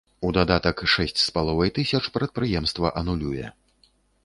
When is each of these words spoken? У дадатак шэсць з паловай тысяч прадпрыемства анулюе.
У 0.27 0.29
дадатак 0.35 0.79
шэсць 0.93 1.19
з 1.25 1.35
паловай 1.35 1.69
тысяч 1.77 2.03
прадпрыемства 2.17 2.93
анулюе. 3.05 3.45